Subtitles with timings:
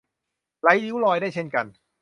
[0.61, 1.65] ไร้ริ้วรอยได้เช่นกัน